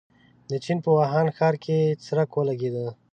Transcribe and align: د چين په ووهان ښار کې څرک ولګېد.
د 0.49 0.51
چين 0.63 0.77
په 0.83 0.89
ووهان 0.93 1.27
ښار 1.37 1.55
کې 1.63 1.77
څرک 2.05 2.29
ولګېد. 2.33 2.75